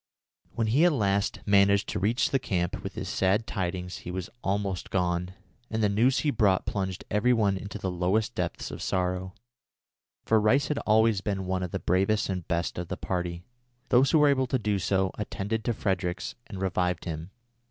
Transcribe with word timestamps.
When 0.55 0.65
he 0.65 0.83
at 0.83 0.93
last 0.93 1.41
managed 1.45 1.87
to 1.89 1.99
reach 1.99 2.31
the 2.31 2.39
camp 2.39 2.81
with 2.83 2.95
his 2.95 3.07
sad 3.07 3.45
tidings 3.45 3.97
he 3.97 4.09
was 4.09 4.31
almost 4.43 4.89
gone, 4.89 5.35
and 5.69 5.83
the 5.83 5.89
news 5.89 6.21
he 6.21 6.31
brought 6.31 6.65
plunged 6.65 7.05
every 7.11 7.33
one 7.33 7.55
into 7.55 7.77
the 7.77 7.91
lowest 7.91 8.33
depths 8.33 8.71
of 8.71 8.81
sorrow, 8.81 9.35
for 10.25 10.41
Rice 10.41 10.69
had 10.69 10.79
always 10.87 11.21
been 11.21 11.45
one 11.45 11.61
of 11.61 11.69
the 11.69 11.77
bravest 11.77 12.29
and 12.29 12.47
best 12.47 12.79
of 12.79 12.87
the 12.87 12.97
party. 12.97 13.43
Those 13.89 14.09
who 14.09 14.17
were 14.17 14.29
able 14.29 14.47
to 14.47 14.57
do 14.57 14.79
so, 14.79 15.11
attended 15.19 15.63
to 15.65 15.73
Fredericks 15.75 16.33
and 16.47 16.59
revived 16.59 17.05
him. 17.05 17.29